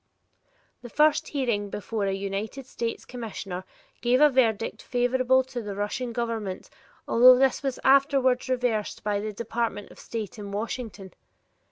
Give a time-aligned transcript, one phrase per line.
[0.81, 3.65] The first hearing before a United States Commissioner
[4.01, 6.71] gave a verdict favorable to the Russian Government
[7.07, 11.13] although this was afterward reversed by the Department of State in Washington.